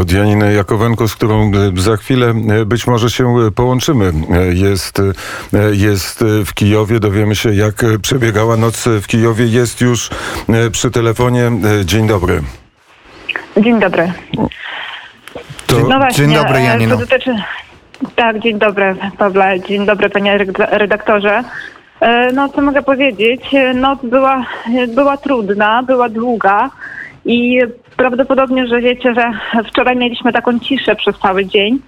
od 0.00 0.12
Janiny 0.12 0.54
Jakowenko, 0.54 1.08
z 1.08 1.14
którą 1.14 1.50
za 1.76 1.96
chwilę 1.96 2.34
być 2.66 2.86
może 2.86 3.10
się 3.10 3.50
połączymy. 3.54 4.12
Jest, 4.52 5.02
jest 5.72 6.24
w 6.46 6.54
Kijowie, 6.54 7.00
dowiemy 7.00 7.36
się 7.36 7.54
jak 7.54 7.74
przebiegała 8.02 8.56
noc 8.56 8.84
w 9.02 9.06
Kijowie. 9.06 9.46
Jest 9.46 9.80
już 9.80 10.10
przy 10.72 10.90
telefonie. 10.90 11.50
Dzień 11.84 12.06
dobry. 12.06 12.42
Dzień 13.56 13.80
dobry. 13.80 14.12
To... 15.66 15.78
No 15.78 15.98
właśnie, 15.98 16.26
Dzień 16.26 16.34
dobry, 16.34 16.58
e, 16.58 16.62
Janino. 16.62 16.96
Dotyczy... 16.96 17.34
Tak, 18.16 18.38
dzień 18.38 18.58
dobry 18.58 18.96
Pawle, 19.18 19.60
dzień 19.60 19.86
dobry 19.86 20.10
panie 20.10 20.38
redaktorze. 20.58 21.44
E, 22.00 22.32
No 22.32 22.48
co 22.48 22.62
mogę 22.62 22.82
powiedzieć, 22.82 23.54
E, 23.54 23.74
noc 23.74 23.98
była, 24.02 24.46
była 24.88 25.16
trudna, 25.16 25.82
była 25.82 26.08
długa 26.08 26.70
i 27.24 27.60
prawdopodobnie, 27.96 28.66
że 28.66 28.80
wiecie, 28.80 29.14
że 29.14 29.30
wczoraj 29.68 29.96
mieliśmy 29.96 30.32
taką 30.32 30.58
ciszę 30.60 30.96
przez 30.96 31.18
cały 31.18 31.46
dzień. 31.46 31.78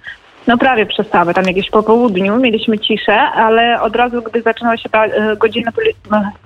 No 0.47 0.57
prawie 0.57 0.85
przez 0.85 1.09
cały, 1.09 1.33
tam 1.33 1.45
jakieś 1.45 1.69
po 1.69 1.83
południu 1.83 2.37
mieliśmy 2.37 2.79
ciszę, 2.79 3.19
ale 3.21 3.81
od 3.81 3.95
razu, 3.95 4.21
gdy 4.21 4.41
zaczynała 4.41 4.77
się 4.77 4.89
ta 4.89 5.05
e, 5.05 5.35
godzina, 5.35 5.71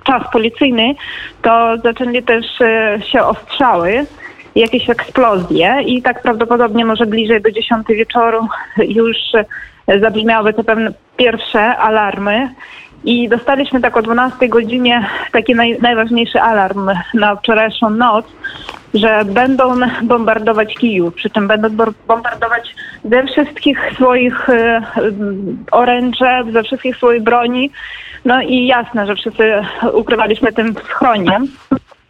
czas 0.03 0.23
policyjny, 0.31 0.95
to 1.41 1.77
zaczęli 1.83 2.23
też 2.23 2.61
e, 2.61 2.99
się 3.11 3.23
ostrzały 3.23 4.05
jakieś 4.55 4.89
eksplozje 4.89 5.77
i 5.85 6.01
tak 6.01 6.21
prawdopodobnie 6.21 6.85
może 6.85 7.05
bliżej 7.05 7.41
do 7.41 7.51
10 7.51 7.87
wieczoru 7.87 8.47
już 8.77 9.17
e, 9.87 9.99
zabrzmiały 9.99 10.53
te 10.53 10.63
pewne 10.63 10.93
pierwsze 11.17 11.77
alarmy 11.77 12.49
i 13.03 13.29
dostaliśmy 13.29 13.81
tak 13.81 13.97
o 13.97 14.01
12 14.01 14.49
godzinie 14.49 15.09
taki 15.31 15.55
naj, 15.55 15.77
najważniejszy 15.81 16.41
alarm 16.41 16.89
na 17.13 17.35
wczorajszą 17.35 17.89
noc, 17.89 18.25
że 18.93 19.25
będą 19.25 19.73
bombardować 20.03 20.75
Kijów, 20.75 21.13
przy 21.13 21.29
czym 21.29 21.47
będą 21.47 21.67
bombardować 22.07 22.75
ze 23.05 23.23
wszystkich 23.23 23.79
swoich 23.95 24.49
e, 24.49 24.81
m, 24.95 25.65
oręże, 25.71 26.43
ze 26.51 26.63
wszystkich 26.63 26.97
swoich 26.97 27.23
broni. 27.23 27.71
No 28.25 28.41
i 28.41 28.65
jasne, 28.65 29.07
że 29.07 29.15
wszyscy 29.15 29.53
ukrywaliśmy 29.93 30.53
tym 30.53 30.75
schronie. 30.89 31.39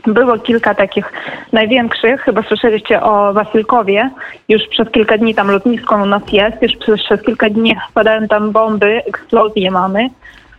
Było 0.08 0.38
kilka 0.38 0.76
takich 0.76 1.14
największych, 1.52 2.22
chyba 2.22 2.44
słyszeliście 2.44 3.02
o 3.02 3.34
Wasilkowie. 3.34 4.10
Już 4.50 4.62
przez 4.70 4.90
kilka 4.90 5.18
dni 5.18 5.36
tam 5.36 5.52
lotnisko 5.52 5.96
u 5.96 6.06
nas 6.06 6.24
jest, 6.32 6.62
już 6.62 6.72
przez 7.04 7.22
kilka 7.22 7.50
dni 7.50 7.76
padają 7.94 8.28
tam 8.28 8.52
bomby, 8.52 9.02
eksplozje 9.06 9.72
mamy. 9.72 10.10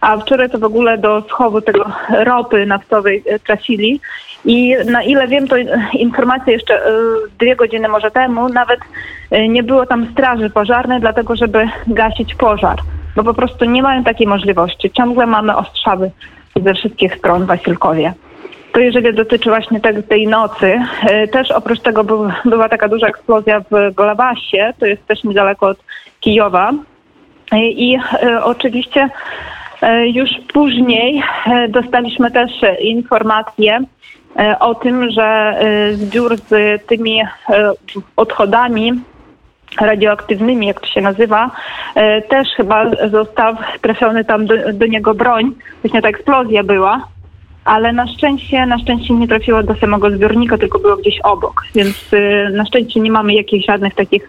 A 0.04 0.16
wczoraj 0.16 0.50
to 0.50 0.58
w 0.58 0.64
ogóle 0.64 0.98
do 0.98 1.20
schowu 1.20 1.60
tego 1.60 1.84
ropy 2.08 2.66
naftowej 2.66 3.22
e, 3.26 3.38
trafili. 3.38 4.00
I 4.44 4.76
na 4.90 5.02
ile 5.02 5.28
wiem, 5.28 5.48
to 5.48 5.56
informacje 5.92 6.52
jeszcze 6.52 6.86
e, 6.86 6.90
dwie 7.38 7.56
godziny 7.56 7.88
może 7.88 8.10
temu, 8.10 8.48
nawet 8.48 8.80
e, 9.30 9.48
nie 9.48 9.62
było 9.62 9.86
tam 9.86 10.06
straży 10.12 10.50
pożarnej, 10.50 11.00
dlatego 11.00 11.36
żeby 11.36 11.68
gasić 11.86 12.34
pożar. 12.34 12.78
Bo 13.16 13.24
po 13.24 13.34
prostu 13.34 13.64
nie 13.64 13.82
mają 13.82 14.04
takiej 14.04 14.26
możliwości. 14.26 14.90
Ciągle 14.90 15.26
mamy 15.26 15.56
ostrzały 15.56 16.10
ze 16.64 16.74
wszystkich 16.74 17.14
stron 17.14 17.44
w 17.44 17.46
Wasilkowie. 17.46 18.12
To 18.72 18.80
jeżeli 18.80 19.14
dotyczy 19.14 19.50
właśnie 19.50 19.80
te, 19.80 20.02
tej 20.02 20.26
nocy, 20.26 20.80
też 21.32 21.50
oprócz 21.50 21.80
tego 21.80 22.04
był, 22.04 22.28
była 22.44 22.68
taka 22.68 22.88
duża 22.88 23.06
eksplozja 23.06 23.60
w 23.60 23.94
Golabasie, 23.94 24.72
to 24.80 24.86
jest 24.86 25.06
też 25.06 25.24
niedaleko 25.24 25.66
od 25.66 25.78
Kijowa. 26.20 26.72
I 27.56 27.98
e, 28.22 28.44
oczywiście 28.44 29.10
już 30.06 30.30
później 30.52 31.22
e, 31.46 31.68
dostaliśmy 31.68 32.30
też 32.30 32.62
e, 32.62 32.74
informacje 32.74 33.80
e, 34.36 34.58
o 34.58 34.74
tym, 34.74 35.10
że 35.10 35.24
e, 35.24 35.94
zbiór 35.94 36.36
z 36.36 36.82
tymi 36.86 37.20
e, 37.20 37.26
odchodami 38.16 38.92
radioaktywnymi, 39.80 40.66
jak 40.66 40.80
to 40.80 40.86
się 40.86 41.00
nazywa, 41.00 41.50
e, 41.94 42.22
też 42.22 42.48
chyba 42.56 42.90
został 43.10 43.56
trafiony 43.80 44.24
tam 44.24 44.46
do, 44.46 44.54
do 44.72 44.86
niego 44.86 45.14
broń. 45.14 45.52
Właśnie 45.82 46.02
ta 46.02 46.08
eksplozja 46.08 46.64
była 46.64 47.14
ale 47.64 47.92
na 47.92 48.06
szczęście, 48.06 48.66
na 48.66 48.78
szczęście 48.78 49.14
nie 49.14 49.28
trafiło 49.28 49.62
do 49.62 49.74
samego 49.74 50.10
zbiornika, 50.10 50.58
tylko 50.58 50.78
było 50.78 50.96
gdzieś 50.96 51.20
obok, 51.20 51.64
więc 51.74 52.10
na 52.52 52.64
szczęście 52.64 53.00
nie 53.00 53.10
mamy 53.10 53.34
jakichś 53.34 53.66
żadnych 53.66 53.94
takich 53.94 54.22
e, 54.22 54.28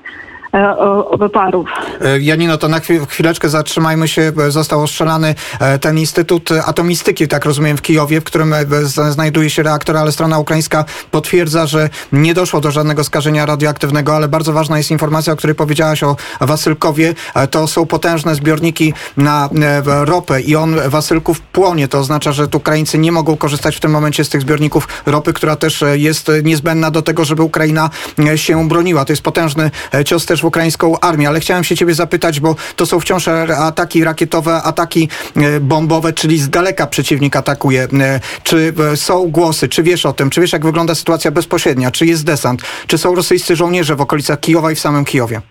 wyparów. 1.19 1.67
E, 2.01 2.19
Janino, 2.19 2.57
to 2.57 2.67
na 2.67 2.79
chwi- 2.79 3.07
chwileczkę 3.07 3.49
zatrzymajmy 3.49 4.07
się. 4.07 4.31
E, 4.47 4.51
Został 4.51 4.81
ostrzelany 4.83 5.35
e, 5.59 5.79
ten 5.79 5.97
Instytut 5.97 6.49
Atomistyki, 6.65 7.27
tak 7.27 7.45
rozumiem, 7.45 7.77
w 7.77 7.81
Kijowie, 7.81 8.21
w 8.21 8.23
którym 8.23 8.53
e, 8.53 8.65
znajduje 9.11 9.49
się 9.49 9.63
reaktor, 9.63 9.97
ale 9.97 10.11
strona 10.11 10.39
ukraińska 10.39 10.85
potwierdza, 11.11 11.65
że 11.67 11.89
nie 12.11 12.33
doszło 12.33 12.61
do 12.61 12.71
żadnego 12.71 13.03
skażenia 13.03 13.45
radioaktywnego, 13.45 14.15
ale 14.15 14.27
bardzo 14.27 14.53
ważna 14.53 14.77
jest 14.77 14.91
informacja, 14.91 15.33
o 15.33 15.35
której 15.35 15.55
powiedziałaś 15.55 16.03
o 16.03 16.15
Wasylkowie. 16.41 17.13
E, 17.35 17.47
To 17.47 17.67
są 17.67 17.85
potężne 17.85 18.35
zbiorniki 18.35 18.93
na 19.17 19.49
e, 19.61 20.05
ropę 20.05 20.41
i 20.41 20.55
on, 20.55 20.75
Wasylków, 20.87 21.41
płonie. 21.41 21.87
To 21.87 21.99
oznacza, 21.99 22.31
że 22.31 22.47
Ukraińcy 22.55 22.97
nie 22.97 23.11
mogą 23.11 23.37
korzystać 23.37 23.75
w 23.75 23.79
tym 23.79 23.91
momencie 23.91 24.23
z 24.25 24.29
tych 24.29 24.41
zbiorników 24.41 24.87
ropy, 25.05 25.33
która 25.33 25.55
też 25.55 25.83
e, 25.83 25.97
jest 25.97 26.29
e, 26.29 26.43
niezbędna 26.43 26.91
do 26.91 27.01
tego, 27.01 27.25
żeby 27.25 27.43
Ukraina 27.43 27.89
e, 28.19 28.37
się 28.37 28.67
broniła. 28.67 29.05
To 29.05 29.13
jest 29.13 29.23
potężny 29.23 29.71
e, 29.93 30.03
cios 30.05 30.25
też 30.25 30.43
ukraińską 30.45 30.99
armię, 30.99 31.27
ale 31.27 31.39
chciałem 31.39 31.63
się 31.63 31.75
ciebie 31.75 31.93
zapytać, 31.93 32.39
bo 32.39 32.55
to 32.75 32.85
są 32.85 32.99
wciąż 32.99 33.27
ataki 33.27 34.03
rakietowe, 34.03 34.63
ataki 34.63 35.09
e, 35.35 35.59
bombowe, 35.59 36.13
czyli 36.13 36.39
z 36.39 36.49
daleka 36.49 36.87
przeciwnik 36.87 37.35
atakuje. 37.35 37.87
E, 37.99 38.19
Czy 38.43 38.73
e, 38.93 38.97
są 38.97 39.27
głosy, 39.31 39.69
czy 39.69 39.83
wiesz 39.83 40.05
o 40.05 40.13
tym, 40.13 40.29
czy 40.29 40.41
wiesz 40.41 40.53
jak 40.53 40.65
wygląda 40.65 40.95
sytuacja 40.95 41.31
bezpośrednia, 41.31 41.91
czy 41.91 42.05
jest 42.05 42.25
desant, 42.25 42.61
czy 42.87 42.97
są 42.97 43.15
rosyjscy 43.15 43.55
żołnierze 43.55 43.95
w 43.95 44.01
okolicach 44.01 44.39
Kijowa 44.39 44.71
i 44.71 44.75
w 44.75 44.79
samym 44.79 45.05
Kijowie? 45.05 45.41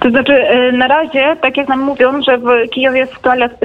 To 0.00 0.10
znaczy, 0.10 0.32
y, 0.32 0.72
na 0.72 0.88
razie, 0.88 1.36
tak 1.42 1.56
jak 1.56 1.68
nam 1.68 1.80
mówią, 1.80 2.22
że 2.22 2.38
w 2.38 2.70
Kijowie 2.70 2.98
jest 2.98 3.12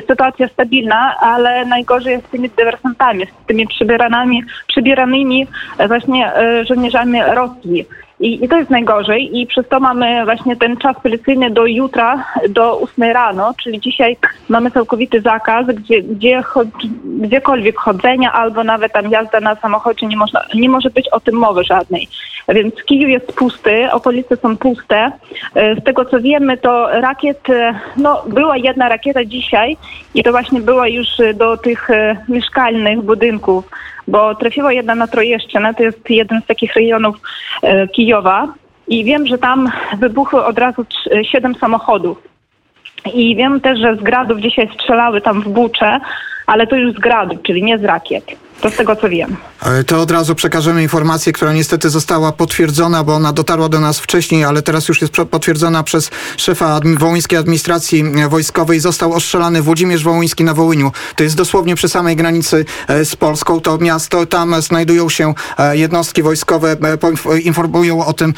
sytuacja, 0.07 0.47
stabilna, 0.47 1.16
ale 1.19 1.66
najgorzej 1.66 2.13
jest 2.13 2.28
z 2.28 2.29
tymi 2.29 2.50
dywersantami, 2.50 3.25
z 3.25 3.47
tymi 3.47 3.67
przybieranymi, 3.67 4.44
przybieranymi 4.67 5.47
e, 5.78 5.88
właśnie 5.88 6.35
e, 6.35 6.66
żołnierzami 6.66 7.19
Rosji. 7.34 7.85
I, 8.19 8.45
I 8.45 8.47
to 8.47 8.57
jest 8.57 8.69
najgorzej 8.69 9.40
i 9.40 9.47
przez 9.47 9.67
to 9.67 9.79
mamy 9.79 10.25
właśnie 10.25 10.56
ten 10.56 10.78
czas 10.78 10.95
policyjny 11.03 11.51
do 11.51 11.66
jutra, 11.66 12.25
do 12.50 12.79
8 12.81 13.03
rano, 13.03 13.53
czyli 13.63 13.79
dzisiaj 13.79 14.17
mamy 14.50 14.72
całkowity 14.72 15.22
zakaz, 15.22 15.67
gdzie, 15.67 16.01
gdzie 16.01 16.44
gdziekolwiek 17.03 17.78
chodzenia 17.78 18.34
albo 18.34 18.63
nawet 18.63 18.94
tam 18.94 19.11
jazda 19.11 19.40
na 19.40 19.56
samochodzie 19.56 20.07
nie, 20.07 20.17
można, 20.17 20.41
nie 20.56 20.69
może 20.69 20.90
być 20.90 21.09
o 21.09 21.19
tym 21.19 21.35
mowy 21.35 21.63
żadnej. 21.63 22.07
Więc 22.50 22.75
Kijów 22.84 23.09
jest 23.09 23.34
pusty, 23.34 23.91
okolice 23.91 24.38
są 24.38 24.57
puste. 24.57 25.11
E, 25.56 25.75
Z 25.75 25.84
tego 25.84 26.06
co 26.06 26.19
wiemy, 26.22 26.57
to 26.57 27.02
rakiet, 27.02 27.50
e, 27.50 27.80
no 27.97 28.24
była 28.28 28.57
jedna 28.57 28.90
rakieta 28.90 29.25
dzisiaj 29.25 29.78
i 30.13 30.24
to 30.24 30.31
właśnie 30.31 30.62
była 30.62 30.88
już 30.88 31.19
e, 31.19 31.34
do 31.34 31.57
tych 31.57 31.90
e, 31.90 32.18
mieszkalnych 32.30 33.02
budynków, 33.02 33.69
bo 34.07 34.35
trafiła 34.35 34.74
jedna 34.74 34.96
na 34.96 35.08
Trojeszczynę, 35.08 35.74
to 35.74 35.84
jest 35.84 36.09
jeden 36.09 36.41
z 36.41 36.46
takich 36.46 36.74
rejonów 36.74 37.16
Kijowa 37.91 38.47
i 38.88 39.03
wiem, 39.03 39.28
że 39.28 39.38
tam 39.38 39.72
wybuchły 39.97 40.46
od 40.46 40.59
razu 40.59 40.85
siedem 41.24 41.56
samochodów. 41.56 42.18
I 43.13 43.35
wiem 43.35 43.62
też, 43.62 43.79
że 43.79 43.96
z 43.96 44.03
gradów 44.03 44.40
dzisiaj 44.40 44.69
strzelały 44.74 45.22
tam 45.22 45.41
w 45.41 45.50
Bucze, 45.50 46.00
ale 46.47 46.68
to 46.68 46.75
już 46.75 46.94
z 46.94 47.00
gradów, 47.00 47.41
czyli 47.44 47.63
nie 47.63 47.78
z 47.78 47.84
rakiet. 47.84 48.49
To 48.62 48.70
z 48.70 48.75
tego 48.75 48.96
co 48.96 49.09
wiem. 49.09 49.38
E, 49.62 49.84
To 49.84 50.02
od 50.02 50.12
razu 50.12 50.36
przekażemy 50.36 50.84
informację, 50.84 51.34
która 51.34 51.53
niestety 51.53 51.90
została 51.90 52.31
potwierdzona, 52.31 53.03
bo 53.03 53.16
ona 53.16 53.34
dotarła 53.34 53.70
do 53.70 53.80
nas 53.80 54.00
wcześniej, 54.00 54.44
ale 54.44 54.62
teraz 54.62 54.88
już 54.88 55.02
jest 55.02 55.14
potwierdzona 55.31 55.84
przez 55.84 56.09
szefa 56.38 56.80
wołyńskiej 56.97 57.40
administracji 57.40 58.03
e, 58.18 58.30
wojskowej. 58.30 58.80
Został 58.80 59.14
ostrzelany 59.14 59.62
Włodzimierz 59.62 60.03
Wołyński 60.03 60.44
na 60.44 60.53
Wołyniu. 60.53 60.92
To 61.16 61.24
jest 61.24 61.36
dosłownie 61.36 61.75
przy 61.75 61.90
samej 61.90 62.16
granicy 62.16 62.66
e, 62.88 63.06
z 63.06 63.16
Polską. 63.16 63.62
To 63.62 63.78
miasto, 63.78 64.25
tam 64.25 64.62
znajdują 64.62 65.09
się 65.09 65.34
jednostki 65.72 66.24
wojskowe, 66.24 66.78
informują 67.44 68.06
o 68.06 68.14
tym 68.14 68.34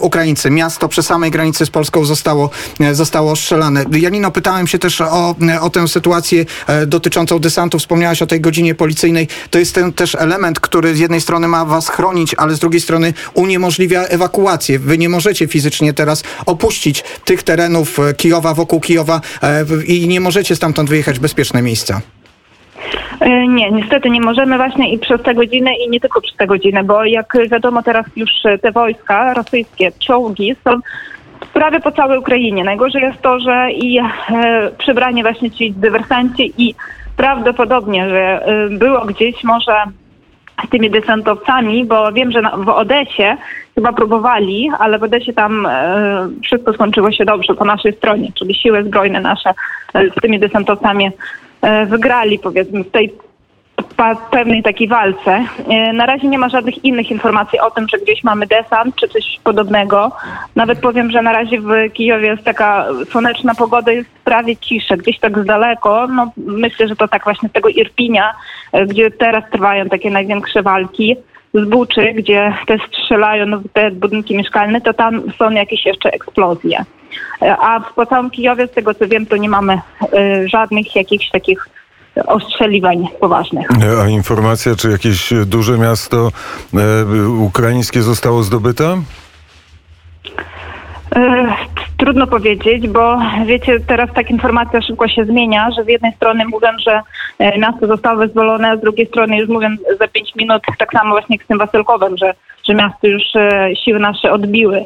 Ukraińcy. 0.00 0.50
Miasto 0.50 0.88
przy 0.88 1.02
samej 1.02 1.30
granicy 1.30 1.66
z 1.66 1.70
Polską 1.70 2.04
zostało, 2.04 2.50
zostało 2.92 3.32
ostrzelane. 3.32 3.84
Janino, 3.92 4.30
pytałem 4.30 4.66
się 4.66 4.78
też 4.78 5.00
o, 5.00 5.34
o 5.60 5.70
tę 5.70 5.88
sytuację 5.88 6.44
dotyczącą 6.86 7.38
desantu. 7.38 7.78
Wspomniałaś 7.78 8.22
o 8.22 8.26
tej 8.26 8.40
godzinie 8.40 8.74
policyjnej. 8.74 9.28
To 9.50 9.58
jest 9.58 9.65
ten 9.72 9.92
też 9.92 10.14
element, 10.14 10.60
który 10.60 10.94
z 10.94 10.98
jednej 10.98 11.20
strony 11.20 11.48
ma 11.48 11.64
was 11.64 11.88
chronić, 11.88 12.34
ale 12.38 12.54
z 12.54 12.58
drugiej 12.58 12.80
strony 12.80 13.14
uniemożliwia 13.34 14.02
ewakuację. 14.02 14.78
Wy 14.78 14.98
nie 14.98 15.08
możecie 15.08 15.46
fizycznie 15.46 15.92
teraz 15.92 16.24
opuścić 16.46 17.04
tych 17.24 17.42
terenów 17.42 17.98
e, 17.98 18.14
Kijowa, 18.14 18.54
wokół 18.54 18.80
Kijowa 18.80 19.20
e, 19.42 19.64
i 19.86 20.08
nie 20.08 20.20
możecie 20.20 20.56
stamtąd 20.56 20.88
wyjechać 20.88 21.18
w 21.18 21.22
bezpieczne 21.22 21.62
miejsca. 21.62 22.00
E, 23.20 23.48
Nie, 23.48 23.70
niestety 23.70 24.10
nie 24.10 24.20
możemy 24.20 24.56
właśnie 24.56 24.92
i 24.92 24.98
przez 24.98 25.22
tę 25.22 25.34
godzinę 25.34 25.70
i 25.76 25.90
nie 25.90 26.00
tylko 26.00 26.20
przez 26.20 26.36
tę 26.36 26.46
godzinę, 26.46 26.84
bo 26.84 27.04
jak 27.04 27.32
wiadomo 27.50 27.82
teraz 27.82 28.06
już 28.16 28.30
te 28.62 28.72
wojska 28.72 29.34
rosyjskie, 29.34 29.92
czołgi 29.98 30.56
są 30.64 30.80
prawie 31.52 31.80
po 31.80 31.92
całej 31.92 32.18
Ukrainie. 32.18 32.64
Najgorzej 32.64 33.02
jest 33.02 33.22
to, 33.22 33.40
że 33.40 33.68
i 33.72 33.98
e, 33.98 34.04
przybranie 34.78 35.22
właśnie 35.22 35.50
ci 35.50 35.72
dywersanci 35.72 36.52
i 36.58 36.74
prawdopodobnie, 37.16 38.08
że 38.08 38.46
e, 38.46 38.68
było 38.68 39.00
gdzieś 39.00 39.44
może 39.44 39.76
z 40.66 40.68
tymi 40.70 40.90
desantowcami, 40.90 41.84
bo 41.84 42.12
wiem, 42.12 42.30
że 42.32 42.42
w 42.56 42.68
Odesie 42.68 43.36
chyba 43.74 43.92
próbowali, 43.92 44.70
ale 44.78 44.98
w 44.98 45.02
Odesie 45.02 45.32
tam 45.32 45.66
e, 45.66 46.28
wszystko 46.44 46.72
skończyło 46.72 47.12
się 47.12 47.24
dobrze 47.24 47.54
po 47.54 47.64
naszej 47.64 47.92
stronie, 47.92 48.32
czyli 48.34 48.54
siły 48.54 48.84
zbrojne 48.84 49.20
nasze 49.20 49.50
e, 49.94 50.10
z 50.10 50.14
tymi 50.22 50.38
desantowcami 50.38 51.10
wygrali 51.86 52.38
powiedzmy 52.38 52.84
w 52.84 52.90
tej 52.90 53.14
pewnej 54.30 54.62
takiej 54.62 54.88
walce. 54.88 55.44
E, 55.68 55.92
Na 55.92 56.06
razie 56.06 56.28
nie 56.28 56.38
ma 56.38 56.48
żadnych 56.48 56.84
innych 56.84 57.10
informacji 57.10 57.60
o 57.60 57.70
tym, 57.70 57.86
że 57.88 57.98
gdzieś 57.98 58.24
mamy 58.24 58.46
desant 58.46 58.96
czy 58.96 59.08
coś 59.08 59.40
podobnego. 59.44 60.12
Nawet 60.56 60.78
powiem, 60.80 61.10
że 61.10 61.22
na 61.22 61.32
razie 61.32 61.60
w 61.60 61.68
Kijowie 61.92 62.26
jest 62.26 62.44
taka 62.44 62.86
słoneczna 63.10 63.54
pogoda, 63.54 63.92
jest 63.92 64.08
prawie 64.24 64.56
cisza, 64.56 64.96
gdzieś 64.96 65.18
tak 65.18 65.38
z 65.38 65.44
daleko. 65.44 66.06
No, 66.06 66.32
myślę, 66.36 66.88
że 66.88 66.96
to 66.96 67.08
tak 67.08 67.24
właśnie 67.24 67.48
z 67.48 67.52
tego 67.52 67.68
Irpinia, 67.68 68.34
e, 68.72 68.86
gdzie 68.86 69.10
teraz 69.10 69.44
trwają 69.50 69.88
takie 69.88 70.10
największe 70.10 70.62
walki 70.62 71.16
z 71.54 71.68
Buczy, 71.68 72.12
gdzie 72.12 72.54
te 72.66 72.76
strzelają 72.88 73.58
w 73.58 73.68
te 73.72 73.90
budynki 73.90 74.36
mieszkalne, 74.36 74.80
to 74.80 74.94
tam 74.94 75.22
są 75.38 75.50
jakieś 75.50 75.86
jeszcze 75.86 76.12
eksplozje. 76.12 76.84
E, 77.42 77.56
A 77.56 77.80
po 77.80 78.06
całym 78.06 78.30
Kijowie, 78.30 78.66
z 78.66 78.70
tego 78.72 78.94
co 78.94 79.08
wiem, 79.08 79.26
to 79.26 79.36
nie 79.36 79.48
mamy 79.48 79.80
żadnych 80.46 80.96
jakichś 80.96 81.30
takich 81.30 81.68
ostrzeliwań 82.26 83.08
poważnych. 83.20 83.68
E, 83.70 84.02
A 84.02 84.08
informacja, 84.08 84.76
czy 84.76 84.90
jakieś 84.90 85.32
duże 85.46 85.78
miasto 85.78 86.28
e, 86.74 86.78
ukraińskie 87.28 88.02
zostało 88.02 88.42
zdobyte? 88.42 89.02
E, 91.16 91.46
Trudno 91.96 92.26
powiedzieć, 92.26 92.88
bo 92.88 93.18
wiecie, 93.46 93.80
teraz 93.80 94.10
tak 94.14 94.30
informacja 94.30 94.82
szybko 94.82 95.08
się 95.08 95.24
zmienia, 95.24 95.70
że 95.70 95.84
z 95.84 95.88
jednej 95.88 96.12
strony 96.12 96.44
mówią, 96.44 96.68
że 96.86 97.00
miasto 97.58 97.86
zostało 97.86 98.16
wyzwolone, 98.16 98.70
a 98.70 98.76
z 98.76 98.80
drugiej 98.80 99.06
strony 99.06 99.38
już 99.38 99.48
mówią 99.48 99.68
za 100.00 100.08
pięć 100.08 100.34
minut, 100.34 100.62
tak 100.78 100.92
samo 100.92 101.10
właśnie 101.10 101.38
z 101.44 101.46
tym 101.46 101.58
Wasilkowem, 101.58 102.16
że, 102.16 102.34
że 102.68 102.74
miasto 102.74 103.06
już 103.06 103.22
siły 103.84 103.98
nasze 103.98 104.32
odbiły. 104.32 104.84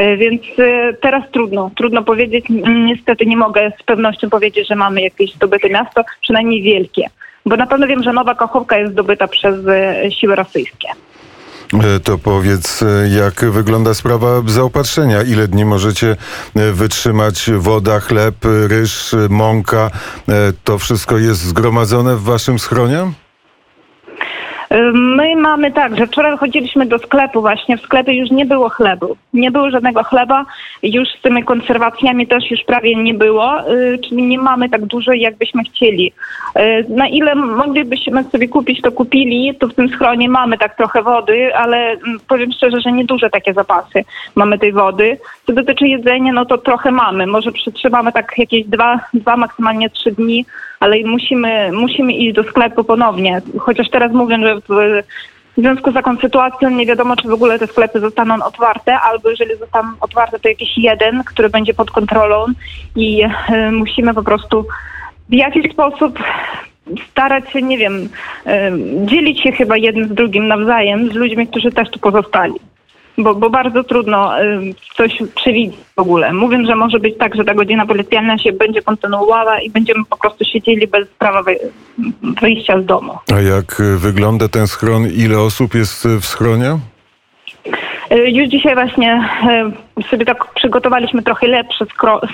E, 0.00 0.16
Więc 0.16 0.42
e, 0.58 0.92
teraz 0.92 1.24
trudno, 1.32 1.70
trudno 1.76 2.02
powiedzieć. 2.02 2.44
Niestety 2.86 3.26
nie 3.26 3.36
mogę 3.36 3.72
z 3.80 3.82
pewnością 3.82 4.30
powiedzieć, 4.30 4.68
że 4.68 4.76
mamy 4.76 5.02
jakieś 5.02 5.34
zdobyte 5.34 5.68
miasto, 5.70 6.04
przynajmniej 6.20 6.62
wielkie. 6.62 7.02
Bo 7.46 7.56
na 7.56 7.66
pewno 7.66 7.86
wiem, 7.86 8.02
że 8.02 8.12
Nowa 8.12 8.34
Kachowka 8.34 8.78
jest 8.78 8.92
zdobyta 8.92 9.28
przez 9.28 9.66
e, 9.66 10.10
siły 10.10 10.36
rosyjskie. 10.36 10.88
To 12.04 12.18
powiedz, 12.18 12.84
jak 13.18 13.50
wygląda 13.50 13.94
sprawa 13.94 14.42
zaopatrzenia? 14.46 15.22
Ile 15.22 15.48
dni 15.48 15.64
możecie 15.64 16.16
wytrzymać 16.72 17.50
woda, 17.56 18.00
chleb, 18.00 18.34
ryż, 18.68 19.14
mąka? 19.28 19.90
To 20.64 20.78
wszystko 20.78 21.18
jest 21.18 21.40
zgromadzone 21.40 22.16
w 22.16 22.22
waszym 22.22 22.58
schronie? 22.58 23.12
My 24.92 25.36
mamy 25.36 25.72
tak, 25.72 25.96
że 25.96 26.06
wczoraj 26.06 26.38
chodziliśmy 26.38 26.86
do 26.86 26.98
sklepu 26.98 27.40
właśnie, 27.40 27.76
w 27.76 27.80
sklepie 27.80 28.12
już 28.12 28.30
nie 28.30 28.46
było 28.46 28.68
chlebu. 28.68 29.16
Nie 29.34 29.50
było 29.50 29.70
żadnego 29.70 30.02
chleba, 30.02 30.44
już 30.82 31.08
z 31.08 31.22
tymi 31.22 31.44
konserwacjami 31.44 32.26
też 32.26 32.50
już 32.50 32.60
prawie 32.64 32.96
nie 32.96 33.14
było, 33.14 33.70
y, 33.72 33.98
czyli 33.98 34.22
nie 34.22 34.38
mamy 34.38 34.68
tak 34.68 34.86
dużo, 34.86 35.12
jakbyśmy 35.12 35.64
chcieli. 35.64 36.12
Y, 36.58 36.86
Na 36.88 37.08
ile 37.08 37.34
moglibyśmy 37.34 38.24
sobie 38.24 38.48
kupić, 38.48 38.80
to 38.80 38.92
kupili, 38.92 39.54
to 39.54 39.68
w 39.68 39.74
tym 39.74 39.88
schronie 39.88 40.28
mamy 40.28 40.58
tak 40.58 40.76
trochę 40.76 41.02
wody, 41.02 41.56
ale 41.56 41.76
mm, 41.76 42.20
powiem 42.28 42.52
szczerze, 42.52 42.80
że 42.80 42.92
nieduże 42.92 43.30
takie 43.30 43.52
zapasy 43.52 44.04
mamy 44.34 44.58
tej 44.58 44.72
wody. 44.72 45.18
Co 45.46 45.52
dotyczy 45.52 45.88
jedzenia, 45.88 46.32
no 46.32 46.44
to 46.44 46.58
trochę 46.58 46.90
mamy. 46.90 47.26
Może 47.26 47.52
przetrzymamy 47.52 48.12
tak 48.12 48.38
jakieś 48.38 48.66
dwa, 48.66 49.00
dwa 49.14 49.36
maksymalnie 49.36 49.90
trzy 49.90 50.12
dni, 50.12 50.46
ale 50.80 50.96
musimy, 51.04 51.72
musimy 51.72 52.12
iść 52.12 52.34
do 52.34 52.44
sklepu 52.44 52.84
ponownie. 52.84 53.42
Chociaż 53.58 53.90
teraz 53.90 54.12
mówię, 54.12 54.38
że 54.42 54.54
w, 54.54 54.68
w 55.56 55.60
związku 55.60 55.90
z 55.90 55.94
taką 55.94 56.16
sytuacją 56.16 56.70
nie 56.70 56.86
wiadomo, 56.86 57.16
czy 57.16 57.28
w 57.28 57.32
ogóle 57.32 57.58
te 57.58 57.66
sklepy 57.66 58.00
zostaną 58.00 58.34
otwarte, 58.44 59.00
albo 59.00 59.30
jeżeli 59.30 59.56
zostaną 59.56 59.88
otwarte, 60.00 60.38
to 60.38 60.48
jakiś 60.48 60.78
jeden, 60.78 61.24
który 61.24 61.50
będzie 61.50 61.74
pod 61.74 61.90
kontrolą 61.90 62.46
i 62.96 63.22
e, 63.22 63.70
musimy 63.72 64.14
po 64.14 64.22
prostu 64.22 64.66
w 65.28 65.34
jakiś 65.34 65.72
sposób 65.72 66.18
starać 67.10 67.50
się, 67.50 67.62
nie 67.62 67.78
wiem, 67.78 68.08
e, 68.46 68.72
dzielić 69.06 69.42
się 69.42 69.52
chyba 69.52 69.76
jednym 69.76 70.08
z 70.08 70.14
drugim 70.14 70.48
nawzajem 70.48 71.12
z 71.12 71.14
ludźmi, 71.14 71.46
którzy 71.46 71.72
też 71.72 71.90
tu 71.90 71.98
pozostali. 71.98 72.54
Bo, 73.18 73.34
bo 73.34 73.50
bardzo 73.50 73.84
trudno 73.84 74.42
y, 74.42 74.74
coś 74.96 75.18
przewidzieć 75.34 75.76
w 75.96 76.00
ogóle. 76.00 76.32
Mówię, 76.32 76.66
że 76.66 76.76
może 76.76 76.98
być 76.98 77.18
tak, 77.18 77.34
że 77.34 77.44
ta 77.44 77.54
godzina 77.54 77.86
policjalna 77.86 78.38
się 78.38 78.52
będzie 78.52 78.82
kontynuowała 78.82 79.60
i 79.60 79.70
będziemy 79.70 80.04
po 80.04 80.16
prostu 80.16 80.44
siedzieli 80.44 80.86
bez 80.86 81.08
prawa 81.08 81.42
wy, 81.42 81.58
wyjścia 82.40 82.80
z 82.80 82.86
domu. 82.86 83.18
A 83.36 83.40
jak 83.40 83.80
e, 83.80 83.96
wygląda 83.96 84.48
ten 84.48 84.66
schron? 84.66 85.06
Ile 85.06 85.38
osób 85.40 85.74
jest 85.74 86.06
e, 86.06 86.20
w 86.20 86.26
schronie? 86.26 86.78
Y, 88.12 88.30
Już 88.30 88.48
dzisiaj 88.48 88.74
właśnie 88.74 89.28
y, 89.98 90.02
sobie 90.02 90.24
tak 90.24 90.54
przygotowaliśmy 90.54 91.22
trochę 91.22 91.46
lepszy 91.46 91.86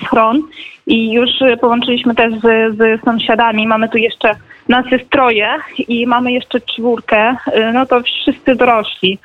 schron 0.04 0.42
i 0.86 1.12
już 1.12 1.30
y, 1.40 1.56
połączyliśmy 1.56 2.14
też 2.14 2.34
z, 2.34 2.76
z 2.76 3.04
sąsiadami. 3.04 3.66
Mamy 3.66 3.88
tu 3.88 3.98
jeszcze, 3.98 4.30
nas 4.68 4.86
jest 4.90 5.10
troje 5.10 5.48
i 5.78 6.06
mamy 6.06 6.32
jeszcze 6.32 6.60
czwórkę, 6.60 7.30
y, 7.30 7.72
no 7.72 7.86
to 7.86 8.02
wszyscy 8.02 8.54
dorośli. 8.54 9.18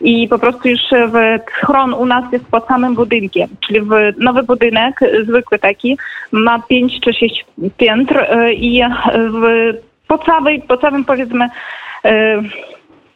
I 0.00 0.28
po 0.28 0.38
prostu 0.38 0.68
już 0.68 0.80
w 0.90 1.38
schron 1.58 1.94
u 1.94 2.06
nas 2.06 2.32
jest 2.32 2.44
pod 2.44 2.66
samym 2.66 2.94
budynkiem, 2.94 3.48
czyli 3.66 3.80
w 3.80 3.90
nowy 4.18 4.42
budynek, 4.42 5.02
y, 5.02 5.24
zwykły 5.24 5.58
taki, 5.58 5.98
ma 6.32 6.58
pięć 6.58 7.00
czy 7.00 7.12
sześć 7.12 7.44
piętr 7.76 8.16
y, 8.16 8.52
i 8.54 8.82
w, 9.30 9.72
po, 10.06 10.18
całej, 10.18 10.62
po 10.62 10.76
całym 10.76 11.04
powiedzmy 11.04 11.48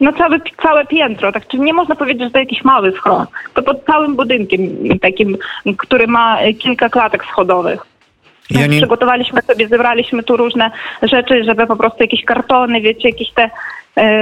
no 0.00 0.12
całe, 0.12 0.40
całe 0.62 0.86
piętro, 0.86 1.32
tak 1.32 1.46
czyli 1.48 1.62
nie 1.62 1.72
można 1.74 1.94
powiedzieć, 1.96 2.22
że 2.22 2.30
to 2.30 2.38
jakiś 2.38 2.64
mały 2.64 2.92
schron. 2.92 3.26
To 3.54 3.62
pod 3.62 3.84
całym 3.84 4.16
budynkiem 4.16 4.60
takim, 4.98 5.36
który 5.78 6.06
ma 6.06 6.38
e, 6.40 6.54
kilka 6.54 6.88
klatek 6.88 7.24
schodowych. 7.24 7.86
Ja 8.50 8.66
nie- 8.66 8.76
Przygotowaliśmy 8.78 9.42
sobie, 9.42 9.68
zebraliśmy 9.68 10.22
tu 10.22 10.36
różne 10.36 10.70
rzeczy, 11.02 11.44
żeby 11.44 11.66
po 11.66 11.76
prostu 11.76 12.02
jakieś 12.02 12.24
kartony, 12.24 12.80
wiecie, 12.80 13.08
jakieś 13.08 13.30
te 13.30 13.42
e, 13.42 13.50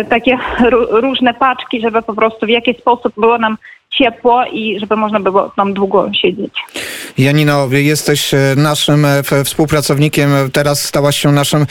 takie 0.09 0.39
ró- 0.61 1.01
różne 1.01 1.35
paczki, 1.35 1.81
żeby 1.81 2.03
po 2.03 2.15
prostu 2.15 2.47
w 2.47 2.49
jakiś 2.49 2.79
sposób 2.79 3.13
było 3.17 3.39
nam 3.39 3.57
ciepło 3.99 4.45
i 4.53 4.81
żeby 4.81 4.97
można 4.97 5.21
było 5.21 5.53
tam 5.57 5.75
długo 5.75 6.11
siedzieć. 6.23 6.53
Janino, 7.19 7.69
jesteś 7.73 8.35
e, 8.35 8.39
naszym 8.57 9.05
e, 9.05 9.45
współpracownikiem, 9.45 10.35
e, 10.35 10.49
teraz 10.51 10.85
stałaś 10.85 11.17
się 11.17 11.33
naszym 11.33 11.67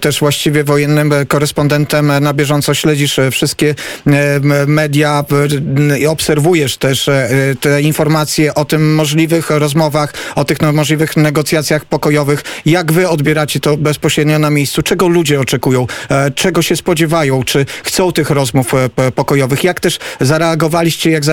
też 0.00 0.20
właściwie 0.20 0.64
wojennym 0.64 1.12
korespondentem. 1.28 2.12
Na 2.20 2.34
bieżąco 2.34 2.74
śledzisz 2.74 3.20
wszystkie 3.30 3.74
media 4.66 5.24
i 6.00 6.06
obserwujesz 6.06 6.76
też 6.76 7.10
te 7.60 7.82
informacje 7.82 8.54
o 8.54 8.64
tym 8.64 8.94
możliwych 8.94 9.50
rozmowach, 9.50 10.12
o 10.34 10.44
tych 10.44 10.62
no, 10.62 10.72
możliwych 10.72 11.16
negocjacjach 11.16 11.84
pokojowych. 11.84 12.42
Jak 12.66 12.92
wy 12.92 13.08
odbieracie 13.08 13.60
to 13.60 13.76
bezpośrednio 13.76 14.38
na 14.38 14.50
miejscu? 14.50 14.82
Czego 14.82 15.08
ludzie 15.08 15.40
oczekują? 15.40 15.86
Czego 16.34 16.62
się 16.62 16.76
spodziewają? 16.76 17.42
Czy 17.42 17.66
chcą 17.84 18.12
tych 18.12 18.30
rozmów 18.30 18.72
pokojowych? 19.14 19.64
Jak 19.64 19.80
też 19.80 19.98
zareagowaliście, 20.20 21.10
jak 21.10 21.24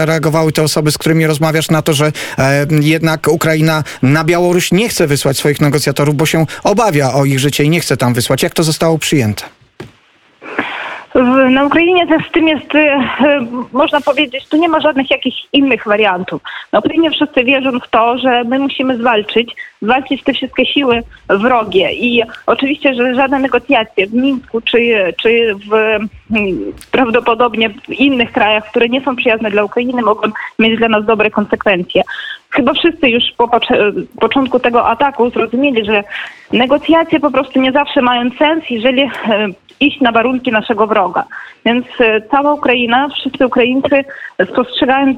te 0.51 0.63
osoby, 0.63 0.91
z 0.91 0.97
którymi 0.97 1.27
rozmawiasz 1.27 1.69
na 1.69 1.81
to, 1.81 1.93
że 1.93 2.11
e, 2.37 2.67
jednak 2.81 3.27
Ukraina 3.27 3.83
na 4.01 4.23
Białoruś 4.23 4.71
nie 4.71 4.89
chce 4.89 5.07
wysłać 5.07 5.37
swoich 5.37 5.61
negocjatorów, 5.61 6.15
bo 6.15 6.25
się 6.25 6.45
obawia 6.63 7.13
o 7.13 7.25
ich 7.25 7.39
życie 7.39 7.63
i 7.63 7.69
nie 7.69 7.79
chce 7.79 7.97
tam 7.97 8.13
wysłać. 8.13 8.43
Jak 8.43 8.53
to 8.53 8.63
zostało 8.63 8.97
przyjęte? 8.97 9.43
Na 11.49 11.65
Ukrainie 11.65 12.07
z 12.29 12.31
tym 12.31 12.47
jest, 12.47 12.75
e, 12.75 12.79
e, 12.79 13.47
można 13.73 14.01
powiedzieć, 14.01 14.47
tu 14.47 14.57
nie 14.57 14.69
ma 14.69 14.79
żadnych 14.79 15.11
jakichś 15.11 15.37
innych 15.53 15.83
wariantów. 15.85 16.41
Na 16.71 16.79
Ukrainie 16.79 17.11
wszyscy 17.11 17.43
wierzą 17.43 17.79
w 17.79 17.89
to, 17.89 18.17
że 18.17 18.43
my 18.43 18.59
musimy 18.59 18.97
zwalczyć, 18.97 19.55
zwalczyć 19.81 20.23
te 20.23 20.33
wszystkie 20.33 20.65
siły 20.65 21.03
wrogie. 21.29 21.93
I 21.93 22.23
oczywiście, 22.45 22.93
że 22.93 23.15
żadne 23.15 23.39
negocjacje 23.39 24.07
w 24.07 24.13
Mińsku 24.13 24.61
czy, 24.61 25.13
czy 25.21 25.55
w, 25.55 25.73
mm, 25.73 26.73
prawdopodobnie 26.91 27.69
w 27.69 27.89
innych 27.89 28.31
krajach, 28.31 28.69
które 28.69 28.89
nie 28.89 29.01
są 29.01 29.15
przyjazne 29.15 29.51
dla 29.51 29.63
Ukrainy, 29.63 30.01
mogą 30.01 30.27
mieć 30.59 30.77
dla 30.77 30.87
nas 30.89 31.05
dobre 31.05 31.31
konsekwencje. 31.31 32.03
Chyba 32.49 32.73
wszyscy 32.73 33.09
już 33.09 33.23
po 33.37 33.47
pocz- 33.47 34.05
początku 34.19 34.59
tego 34.59 34.87
ataku 34.87 35.29
zrozumieli, 35.29 35.85
że 35.85 36.03
negocjacje 36.51 37.19
po 37.19 37.31
prostu 37.31 37.61
nie 37.61 37.71
zawsze 37.71 38.01
mają 38.01 38.29
sens, 38.39 38.63
jeżeli 38.69 39.01
e, 39.01 39.09
iść 39.83 40.01
na 40.01 40.11
warunki 40.11 40.51
naszego 40.51 40.87
wroga. 40.87 41.23
Więc 41.65 41.85
e, 41.99 42.21
cała 42.21 42.53
Ukraina, 42.53 43.09
wszyscy 43.09 43.47
Ukraińcy 43.47 44.03
spostrzegają 44.51 45.07
e, 45.07 45.15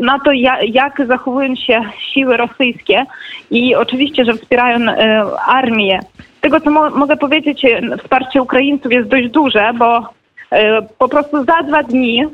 na 0.00 0.18
to, 0.18 0.32
ja, 0.32 0.62
jak 0.62 1.06
zachowują 1.06 1.54
się 1.56 1.82
siły 2.12 2.36
rosyjskie 2.36 3.04
i 3.50 3.74
oczywiście, 3.74 4.24
że 4.24 4.34
wspierają 4.34 4.90
e, 4.90 5.24
armię. 5.46 6.00
Tego, 6.40 6.60
co 6.60 6.70
mo- 6.70 6.90
mogę 6.90 7.16
powiedzieć, 7.16 7.62
wsparcie 8.02 8.42
Ukraińców 8.42 8.92
jest 8.92 9.08
dość 9.08 9.28
duże, 9.28 9.72
bo 9.78 10.18
po 10.98 11.08
prostu 11.08 11.44
za 11.44 11.62
dwa 11.62 11.82
dni 11.82 12.24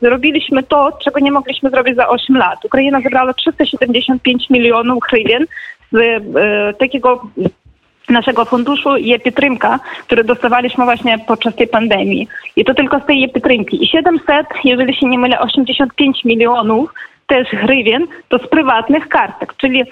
zrobiliśmy 0.00 0.62
to, 0.62 0.98
czego 1.04 1.20
nie 1.20 1.32
mogliśmy 1.32 1.70
zrobić 1.70 1.96
za 1.96 2.08
8 2.08 2.36
lat. 2.36 2.64
Ukraina 2.64 3.00
zebrała 3.00 3.32
375 3.34 4.50
milionów 4.50 5.04
hrywien 5.04 5.44
z 5.92 5.98
takiego 6.78 7.22
naszego 8.08 8.44
funduszu 8.44 8.96
je 8.96 9.18
Pietrinka, 9.18 9.80
który 10.06 10.24
dostawaliśmy 10.24 10.84
właśnie 10.84 11.18
podczas 11.18 11.54
tej 11.54 11.68
pandemii. 11.68 12.28
I 12.56 12.64
to 12.64 12.74
tylko 12.74 13.00
z 13.00 13.06
tej 13.06 13.20
je 13.20 13.28
Pietrinki. 13.28 13.84
I 13.84 13.86
700, 13.86 14.46
jeżeli 14.64 14.94
się 14.94 15.06
nie 15.06 15.18
mylę, 15.18 15.40
85 15.40 16.24
milionów 16.24 16.94
też 17.26 17.48
hrywien, 17.48 18.06
to 18.28 18.38
z 18.38 18.46
prywatnych 18.48 19.08
kartek, 19.08 19.54
czyli 19.56 19.84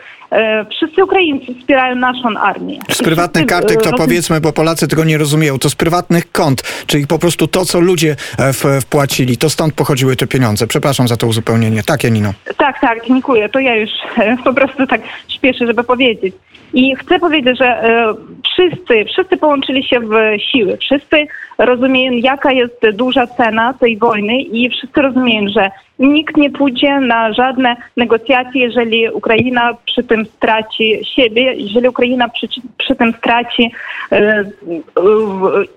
wszyscy 0.71 1.05
Ukraińcy 1.05 1.55
wspierają 1.55 1.97
naszą 1.97 2.29
armię. 2.41 2.79
Z 2.91 3.03
prywatnych 3.03 3.47
wszyscy, 3.47 3.61
kartek 3.61 3.83
to 3.83 3.91
e, 3.91 3.93
powiedzmy, 3.99 4.41
bo 4.41 4.53
Polacy 4.53 4.89
tego 4.89 5.05
nie 5.05 5.19
rozumieją, 5.19 5.59
to 5.59 5.71
z 5.71 5.75
prywatnych 5.75 6.33
kont, 6.33 6.63
czyli 6.87 7.07
po 7.07 7.19
prostu 7.19 7.47
to, 7.47 7.65
co 7.65 7.81
ludzie 7.81 8.17
e, 8.39 8.53
w, 8.53 8.65
wpłacili, 8.81 9.37
to 9.37 9.51
stąd 9.51 9.75
pochodziły 9.75 10.17
te 10.17 10.27
pieniądze. 10.27 10.67
Przepraszam 10.67 11.09
za 11.09 11.17
to 11.17 11.27
uzupełnienie. 11.27 11.83
Tak, 11.83 12.05
Janino. 12.05 12.33
Tak, 12.57 12.81
tak, 12.81 13.07
dziękuję. 13.07 13.49
To 13.49 13.59
ja 13.59 13.77
już 13.77 13.91
e, 14.19 14.37
po 14.45 14.55
prostu 14.55 14.87
tak 14.87 15.01
śpieszę, 15.29 15.67
żeby 15.67 15.85
powiedzieć. 15.85 16.35
I 16.75 16.97
chcę 16.97 17.19
powiedzieć, 17.19 17.59
że 17.59 17.67
e, 17.67 18.15
wszyscy, 18.53 19.05
wszyscy 19.13 19.37
połączyli 19.37 19.85
się 19.85 20.01
w 20.01 20.15
siły. 20.53 20.77
Wszyscy 20.77 21.27
rozumieją, 21.59 22.13
jaka 22.13 22.53
jest 22.53 22.81
duża 22.93 23.27
cena 23.27 23.75
tej 23.81 23.99
wojny 23.99 24.41
i 24.41 24.71
wszyscy 24.71 25.03
rozumieją, 25.03 25.49
że 25.49 25.71
nikt 26.01 26.37
nie 26.37 26.51
pójdzie 26.51 27.01
na 27.01 27.33
żadne 27.33 27.77
negocjacje, 27.97 28.63
jeżeli 28.63 29.11
Ukraina 29.11 29.75
przy 29.85 30.03
tym 30.03 30.27
straci 30.27 31.01
siebie, 31.17 31.55
jeżeli 31.55 31.89
Ukraina 31.89 32.29
przy, 32.29 32.49
przy 32.79 32.97
tym 32.97 33.13
straci 33.13 33.73
e, 34.13 34.17
e, 34.17 34.45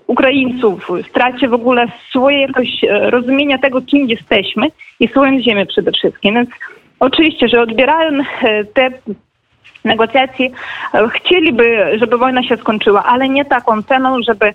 Ukraińców, 0.06 0.90
straci 1.08 1.48
w 1.48 1.54
ogóle 1.54 1.86
swoje 2.10 2.40
jakoś 2.40 2.84
e, 2.84 3.10
rozumienia 3.10 3.58
tego, 3.58 3.82
kim 3.82 4.08
jesteśmy 4.08 4.66
i 5.00 5.08
swoją 5.08 5.40
ziemię 5.40 5.66
przede 5.66 5.92
wszystkim. 5.92 6.34
Więc 6.34 6.50
oczywiście, 7.00 7.48
że 7.48 7.60
odbierają 7.62 8.18
e, 8.42 8.64
te 8.64 8.90
negocjacje, 9.84 10.50
e, 10.94 11.08
chcieliby, 11.08 11.98
żeby 11.98 12.18
wojna 12.18 12.42
się 12.42 12.56
skończyła, 12.56 13.04
ale 13.04 13.28
nie 13.28 13.44
taką 13.44 13.82
ceną, 13.82 14.22
żeby 14.22 14.52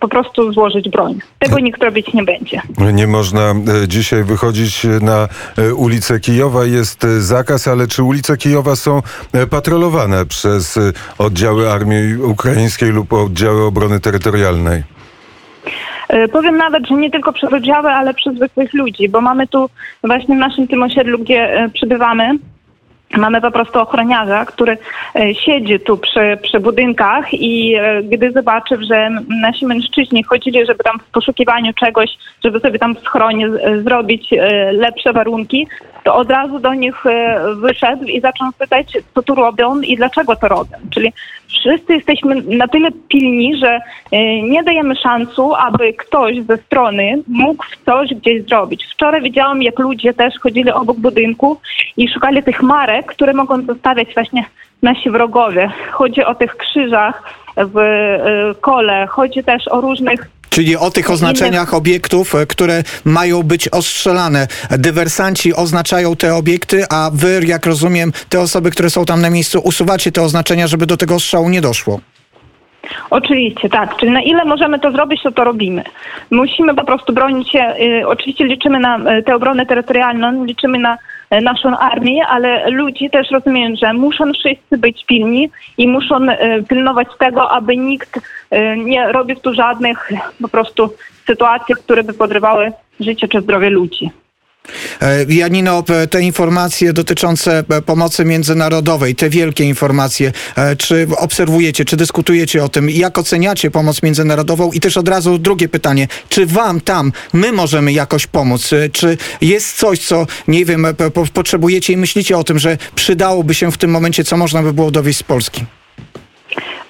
po 0.00 0.08
prostu 0.08 0.52
złożyć 0.52 0.88
broń. 0.88 1.18
Tego 1.38 1.58
nikt 1.58 1.82
robić 1.82 2.14
nie 2.14 2.22
będzie. 2.22 2.62
Nie 2.92 3.06
można 3.06 3.40
e, 3.50 3.88
dzisiaj 3.88 4.24
wychodzić 4.24 4.86
na 5.00 5.28
e, 5.58 5.74
ulicę 5.74 6.20
Kijowa. 6.20 6.64
Jest 6.64 7.04
e, 7.04 7.20
zakaz, 7.20 7.68
ale 7.68 7.86
czy 7.86 8.02
ulice 8.02 8.36
Kijowa 8.36 8.76
są 8.76 9.02
e, 9.32 9.46
patrolowane 9.46 10.26
przez 10.26 10.76
e, 10.76 10.92
oddziały 11.18 11.70
armii 11.70 12.16
ukraińskiej 12.16 12.90
lub 12.90 13.12
oddziały 13.12 13.62
obrony 13.62 14.00
terytorialnej? 14.00 14.82
E, 16.08 16.28
Powiem 16.28 16.56
nawet, 16.56 16.88
że 16.88 16.94
nie 16.94 17.10
tylko 17.10 17.32
przez 17.32 17.52
oddziały, 17.52 17.88
ale 17.88 18.14
przez 18.14 18.34
zwykłych 18.36 18.74
ludzi, 18.74 19.08
bo 19.08 19.20
mamy 19.20 19.46
tu 19.46 19.70
właśnie 20.04 20.36
w 20.36 20.38
naszym 20.38 20.68
tym 20.68 20.82
osiedlu, 20.82 21.18
gdzie 21.18 21.40
e, 21.40 21.68
przybywamy, 21.68 22.30
Mamy 23.16 23.40
po 23.40 23.50
prostu 23.50 23.80
ochroniarza, 23.80 24.44
który 24.44 24.78
e, 25.14 25.34
siedzi 25.34 25.80
tu 25.80 25.98
przy, 25.98 26.38
przy 26.42 26.60
budynkach 26.60 27.34
i 27.34 27.74
e, 27.74 28.02
gdy 28.02 28.32
zobaczył, 28.32 28.78
że 28.90 29.10
nasi 29.42 29.66
mężczyźni 29.66 30.22
chodzili, 30.22 30.66
żeby 30.66 30.84
tam 30.84 30.98
w 30.98 31.10
poszukiwaniu 31.10 31.72
czegoś, 31.72 32.10
żeby 32.44 32.60
sobie 32.60 32.78
tam 32.78 32.94
w 32.94 33.00
schronie 33.00 33.48
zrobić 33.82 34.32
e, 34.32 34.72
lepsze 34.72 35.12
warunki, 35.12 35.66
to 36.04 36.14
od 36.14 36.30
razu 36.30 36.58
do 36.58 36.74
nich 36.74 37.04
wyszedł 37.56 38.04
i 38.04 38.20
zaczął 38.20 38.52
pytać, 38.58 38.98
co 39.14 39.22
tu 39.22 39.34
robią 39.34 39.80
i 39.80 39.96
dlaczego 39.96 40.36
to 40.36 40.48
robią. 40.48 40.76
Czyli 40.90 41.12
wszyscy 41.48 41.94
jesteśmy 41.94 42.42
na 42.42 42.68
tyle 42.68 42.88
pilni, 43.08 43.56
że 43.56 43.80
nie 44.42 44.62
dajemy 44.62 44.96
szansu, 44.96 45.54
aby 45.54 45.92
ktoś 45.92 46.42
ze 46.42 46.56
strony 46.56 47.22
mógł 47.28 47.64
coś 47.86 48.14
gdzieś 48.14 48.44
zrobić. 48.44 48.86
Wczoraj 48.94 49.22
widziałam, 49.22 49.62
jak 49.62 49.78
ludzie 49.78 50.14
też 50.14 50.34
chodzili 50.38 50.70
obok 50.70 50.96
budynku 50.96 51.60
i 51.96 52.08
szukali 52.08 52.42
tych 52.42 52.62
marek, 52.62 53.06
które 53.06 53.32
mogą 53.32 53.66
zostawiać 53.66 54.14
właśnie 54.14 54.44
nasi 54.82 55.10
wrogowie. 55.10 55.72
Chodzi 55.90 56.24
o 56.24 56.34
tych 56.34 56.56
krzyżach 56.56 57.22
w 57.56 57.78
e, 57.78 58.54
kole, 58.60 59.06
chodzi 59.06 59.44
też 59.44 59.68
o 59.68 59.80
różnych 59.80 60.34
Czyli 60.50 60.76
o 60.76 60.90
tych 60.90 61.10
oznaczeniach 61.10 61.74
obiektów, 61.74 62.34
e, 62.34 62.46
które 62.46 62.82
mają 63.04 63.42
być 63.42 63.68
ostrzelane. 63.68 64.46
Dywersanci 64.70 65.54
oznaczają 65.54 66.16
te 66.16 66.34
obiekty, 66.34 66.84
a 66.90 67.10
wy, 67.12 67.40
jak 67.46 67.66
rozumiem, 67.66 68.12
te 68.28 68.40
osoby, 68.40 68.70
które 68.70 68.90
są 68.90 69.04
tam 69.04 69.20
na 69.20 69.30
miejscu, 69.30 69.60
usuwacie 69.64 70.12
te 70.12 70.22
oznaczenia, 70.22 70.66
żeby 70.66 70.86
do 70.86 70.96
tego 70.96 71.14
ostrzału 71.14 71.48
nie 71.48 71.60
doszło. 71.60 72.00
Oczywiście, 73.10 73.68
tak. 73.68 73.96
Czyli 73.96 74.12
na 74.12 74.22
ile 74.22 74.44
możemy 74.44 74.78
to 74.78 74.92
zrobić, 74.92 75.22
to 75.22 75.32
to 75.32 75.44
robimy. 75.44 75.84
Musimy 76.30 76.74
po 76.74 76.84
prostu 76.84 77.12
bronić 77.12 77.52
się. 77.52 77.74
Y, 78.00 78.08
oczywiście 78.08 78.44
liczymy 78.44 78.80
na 78.80 78.98
y, 79.18 79.22
tę 79.22 79.34
obronę 79.34 79.66
terytorialną, 79.66 80.44
liczymy 80.44 80.78
na 80.78 80.98
naszą 81.30 81.78
armię, 81.78 82.26
ale 82.26 82.70
ludzie 82.70 83.10
też 83.10 83.30
rozumieją, 83.30 83.76
że 83.76 83.92
muszą 83.92 84.32
wszyscy 84.32 84.78
być 84.78 85.04
pilni 85.04 85.50
i 85.78 85.88
muszą 85.88 86.28
y, 86.30 86.64
pilnować 86.68 87.08
tego, 87.18 87.50
aby 87.50 87.76
nikt 87.76 88.16
y, 88.16 88.20
nie 88.76 89.12
robił 89.12 89.36
tu 89.36 89.54
żadnych 89.54 90.12
po 90.42 90.48
prostu 90.48 90.94
sytuacji, 91.26 91.74
które 91.74 92.02
by 92.02 92.12
podrywały 92.12 92.72
życie 93.00 93.28
czy 93.28 93.40
zdrowie 93.40 93.70
ludzi. 93.70 94.10
E, 95.02 95.24
Janino, 95.28 95.82
p- 95.82 96.06
te 96.06 96.22
informacje 96.22 96.92
dotyczące 96.92 97.64
e, 97.68 97.82
pomocy 97.82 98.24
międzynarodowej, 98.24 99.14
te 99.14 99.30
wielkie 99.30 99.64
informacje, 99.64 100.32
e, 100.56 100.76
czy 100.76 101.06
obserwujecie, 101.16 101.84
czy 101.84 101.96
dyskutujecie 101.96 102.64
o 102.64 102.68
tym, 102.68 102.90
jak 102.90 103.18
oceniacie 103.18 103.70
pomoc 103.70 104.02
międzynarodową? 104.02 104.72
I 104.72 104.80
też 104.80 104.96
od 104.96 105.08
razu 105.08 105.38
drugie 105.38 105.68
pytanie, 105.68 106.08
czy 106.28 106.46
wam 106.46 106.80
tam, 106.80 107.12
my 107.32 107.52
możemy 107.52 107.92
jakoś 107.92 108.26
pomóc? 108.26 108.72
E, 108.72 108.88
Czy 108.90 109.18
jest 109.40 109.76
coś, 109.76 109.98
co, 109.98 110.26
nie 110.48 110.64
wiem, 110.64 110.84
e, 110.86 110.94
po- 110.94 111.26
potrzebujecie 111.32 111.92
i 111.92 111.96
myślicie 111.96 112.38
o 112.38 112.44
tym, 112.44 112.58
że 112.58 112.78
przydałoby 112.94 113.54
się 113.54 113.72
w 113.72 113.78
tym 113.78 113.90
momencie, 113.90 114.24
co 114.24 114.36
można 114.36 114.62
by 114.62 114.72
było 114.72 114.90
dowieść 114.90 115.18
z 115.18 115.22
Polski? 115.22 115.64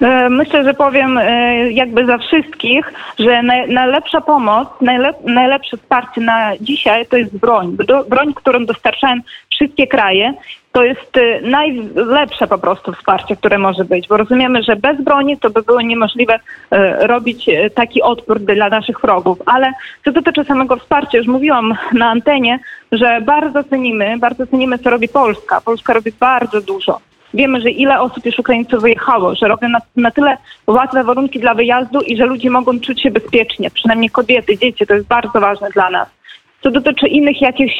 E, 0.00 0.28
Myślę, 0.30 0.64
że 0.64 0.74
powiem 0.74 1.18
e, 1.18 1.70
jakby 1.72 2.06
za 2.06 2.18
wszystkich, 2.18 2.92
że 3.18 3.42
naj, 3.42 3.68
najlepsza 3.68 4.20
pomoc, 4.20 4.68
najlep, 4.80 5.16
najlepsze 5.24 5.76
wsparcie 5.76 6.20
na 6.20 6.52
dzisiaj 6.60 7.06
to 7.06 7.16
jest 7.16 7.38
broń. 7.38 7.76
Broń, 8.08 8.34
którą 8.34 8.66
dostarczają 8.66 9.20
wszystkie 9.54 9.86
kraje, 9.86 10.34
to 10.72 10.84
jest 10.84 11.16
e, 11.16 11.40
najlepsze 11.40 12.46
po 12.46 12.58
prostu 12.58 12.92
wsparcie, 12.92 13.36
które 13.36 13.58
może 13.58 13.84
być, 13.84 14.08
bo 14.08 14.16
rozumiemy, 14.16 14.62
że 14.62 14.76
bez 14.76 15.00
broni 15.00 15.38
to 15.38 15.50
by 15.50 15.62
było 15.62 15.80
niemożliwe 15.80 16.40
robić 17.00 17.50
taki 17.74 18.02
odpór 18.02 18.40
dla 18.40 18.68
naszych 18.68 19.00
wrogów. 19.00 19.38
Ale 19.46 19.72
co 20.04 20.12
dotyczy 20.12 20.44
samego 20.44 20.76
wsparcia, 20.76 21.18
już 21.18 21.26
mówiłam 21.26 21.74
na 21.92 22.10
antenie, 22.10 22.58
że 22.92 23.20
bardzo 23.20 23.64
cenimy, 23.64 24.18
bardzo 24.18 24.46
cenimy, 24.46 24.78
co 24.78 24.90
robi 24.90 25.08
Polska. 25.08 25.60
Polska 25.60 25.92
robi 25.92 26.12
bardzo 26.20 26.60
dużo. 26.60 27.00
Wiemy, 27.34 27.60
że 27.60 27.70
ile 27.70 28.00
osób 28.00 28.26
już 28.26 28.38
Ukraińców 28.38 28.82
wyjechało, 28.82 29.34
że 29.34 29.48
robią 29.48 29.68
na, 29.68 29.78
na 29.96 30.10
tyle 30.10 30.36
łatwe 30.66 31.04
warunki 31.04 31.40
dla 31.40 31.54
wyjazdu 31.54 32.00
i 32.00 32.16
że 32.16 32.26
ludzie 32.26 32.50
mogą 32.50 32.80
czuć 32.80 33.02
się 33.02 33.10
bezpiecznie, 33.10 33.70
przynajmniej 33.70 34.10
kobiety, 34.10 34.58
dzieci, 34.58 34.86
to 34.86 34.94
jest 34.94 35.06
bardzo 35.06 35.40
ważne 35.40 35.70
dla 35.70 35.90
nas. 35.90 36.08
Co 36.62 36.70
dotyczy 36.70 37.08
innych 37.08 37.40
jakichś 37.40 37.74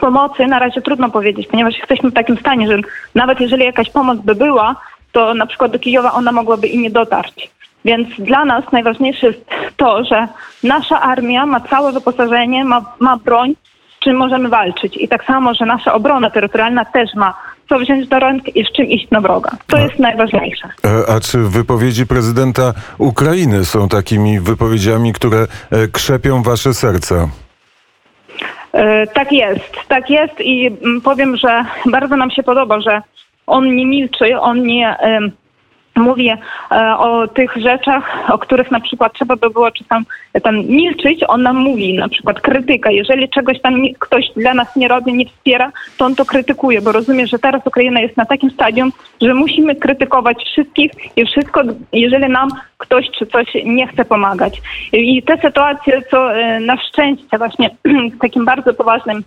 pomocy, 0.00 0.46
na 0.46 0.58
razie 0.58 0.82
trudno 0.82 1.10
powiedzieć, 1.10 1.46
ponieważ 1.46 1.78
jesteśmy 1.78 2.10
w 2.10 2.14
takim 2.14 2.36
stanie, 2.36 2.66
że 2.66 2.78
nawet 3.14 3.40
jeżeli 3.40 3.64
jakaś 3.64 3.90
pomoc 3.90 4.18
by 4.18 4.34
była, 4.34 4.76
to 5.12 5.34
na 5.34 5.46
przykład 5.46 5.72
do 5.72 5.78
Kijowa 5.78 6.12
ona 6.12 6.32
mogłaby 6.32 6.66
i 6.66 6.78
nie 6.78 6.90
dotarć. 6.90 7.50
Więc 7.84 8.08
dla 8.18 8.44
nas 8.44 8.64
najważniejsze 8.72 9.26
jest 9.26 9.50
to, 9.76 10.04
że 10.04 10.28
nasza 10.62 11.00
armia 11.00 11.46
ma 11.46 11.60
całe 11.60 11.92
wyposażenie, 11.92 12.64
ma, 12.64 12.84
ma 13.00 13.16
broń, 13.16 13.54
czym 14.00 14.16
możemy 14.16 14.48
walczyć. 14.48 14.96
I 14.96 15.08
tak 15.08 15.24
samo, 15.24 15.54
że 15.54 15.66
nasza 15.66 15.94
obrona 15.94 16.30
terytorialna 16.30 16.84
też 16.84 17.14
ma 17.14 17.34
co 17.68 17.78
wziąć 17.78 18.08
do 18.08 18.18
rąk 18.18 18.56
i 18.56 18.64
z 18.64 18.72
czym 18.72 18.86
iść 18.86 19.10
na 19.10 19.20
wroga. 19.20 19.50
To 19.66 19.78
jest 19.78 19.98
najważniejsze. 19.98 20.68
E, 20.86 21.12
A 21.14 21.20
czy 21.20 21.38
wypowiedzi 21.38 22.06
prezydenta 22.06 22.72
Ukrainy 22.98 23.64
są 23.64 23.88
takimi 23.88 24.40
wypowiedziami, 24.40 25.12
które 25.12 25.38
e, 25.70 25.88
krzepią 25.88 26.42
wasze 26.42 26.74
serca? 26.74 27.28
E, 28.72 29.06
Tak 29.06 29.32
jest, 29.32 29.72
tak 29.88 30.10
jest 30.10 30.40
i 30.40 30.66
mm, 30.66 31.00
powiem, 31.00 31.36
że 31.36 31.64
bardzo 31.90 32.16
nam 32.16 32.30
się 32.30 32.42
podoba, 32.42 32.80
że 32.80 33.02
on 33.46 33.76
nie 33.76 33.86
milczy, 33.86 34.40
on 34.40 34.62
nie 34.62 34.96
em, 35.96 36.02
mówi 36.02 36.28
e, 36.28 36.38
o 36.98 37.28
tych 37.28 37.56
rzeczach, 37.56 38.30
o 38.30 38.38
których 38.38 38.70
na 38.70 38.80
przykład 38.80 39.12
trzeba 39.12 39.36
by 39.36 39.50
było 39.50 39.70
czy 39.70 39.84
tam, 39.84 40.04
tam 40.42 40.56
milczyć, 40.56 41.24
on 41.28 41.42
nam 41.42 41.56
mówi, 41.56 41.94
na 41.94 42.08
przykład 42.08 42.40
krytyka. 42.40 42.90
Jeżeli 42.90 43.28
czegoś 43.28 43.60
tam 43.60 43.82
nie, 43.82 43.94
ktoś 43.94 44.24
dla 44.36 44.54
nas 44.54 44.76
nie 44.76 44.88
robi, 44.88 45.14
nie 45.14 45.26
wspiera, 45.26 45.72
to 45.96 46.04
on 46.04 46.14
to 46.14 46.24
krytykuje, 46.24 46.82
bo 46.82 46.92
rozumie, 46.92 47.26
że 47.26 47.38
teraz 47.38 47.66
Ukraina 47.66 48.00
jest 48.00 48.16
na 48.16 48.24
takim 48.24 48.50
stadium, 48.50 48.92
że 49.22 49.34
musimy 49.34 49.76
krytykować 49.76 50.38
wszystkich 50.44 50.90
i 51.16 51.26
wszystko, 51.26 51.60
jeżeli 51.92 52.28
nam 52.28 52.48
ktoś 52.78 53.10
czy 53.18 53.26
coś 53.26 53.46
nie 53.64 53.86
chce 53.86 54.04
pomagać. 54.04 54.62
I 54.92 55.22
te 55.22 55.38
sytuacje, 55.38 56.02
co 56.10 56.34
e, 56.34 56.60
na 56.60 56.76
szczęście 56.76 57.38
właśnie 57.38 57.70
takim 58.22 58.44
bardzo 58.44 58.74
poważnym 58.74 59.24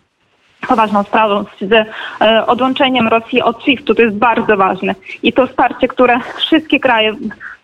poważną 0.67 1.03
sprawą 1.03 1.45
z 1.61 1.73
e, 1.73 2.47
odłączeniem 2.47 3.07
Rosji 3.07 3.41
od 3.41 3.63
SWIFT-u. 3.63 3.95
To 3.95 4.01
jest 4.01 4.15
bardzo 4.15 4.57
ważne. 4.57 4.95
I 5.23 5.33
to 5.33 5.47
wsparcie, 5.47 5.87
które 5.87 6.19
wszystkie 6.37 6.79
kraje 6.79 7.15